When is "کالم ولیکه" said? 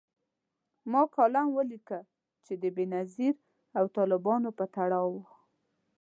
1.15-1.99